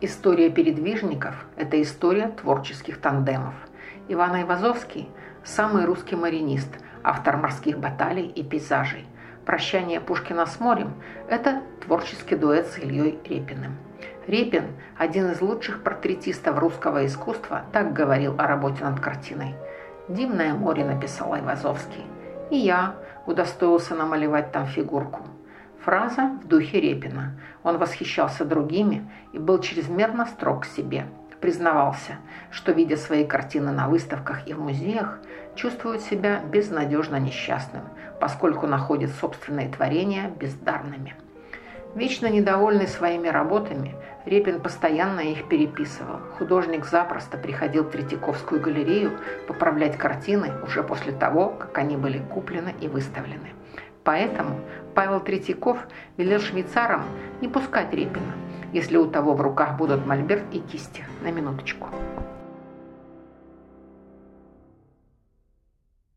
[0.00, 3.54] История передвижников– это история творческих тандемов.
[4.06, 5.08] Иван Айвазовский–
[5.44, 6.68] самый русский маринист,
[7.02, 9.06] автор морских баталий и пейзажей.
[9.44, 10.92] «Прощание Пушкина с морем»–
[11.28, 13.76] это творческий дуэт с Ильей Репиным.
[14.28, 14.66] Репин,
[14.96, 19.56] один из лучших портретистов русского искусства, так говорил о работе над картиной.
[20.06, 22.04] «Дивное море»,– написал Айвазовский.
[22.50, 22.94] И я
[23.26, 25.22] удостоился намалевать там фигурку–
[25.84, 27.38] Фраза в духе Репина.
[27.62, 31.06] Он восхищался другими и был чрезмерно строг к себе.
[31.40, 32.16] Признавался,
[32.50, 35.18] что, видя свои картины на выставках и в музеях,
[35.54, 37.82] чувствует себя безнадежно несчастным,
[38.20, 41.14] поскольку находит собственные творения бездарными.
[41.94, 43.94] Вечно недовольный своими работами,
[44.26, 46.18] Репин постоянно их переписывал.
[46.38, 49.12] Художник запросто приходил в Третьяковскую галерею
[49.46, 53.54] поправлять картины уже после того, как они были куплены и выставлены.
[54.08, 54.58] Поэтому
[54.94, 55.76] Павел Третьяков
[56.16, 57.02] велел швейцарам
[57.42, 58.32] не пускать Репина,
[58.72, 61.04] если у того в руках будут мольберт и кисти.
[61.22, 61.88] На минуточку.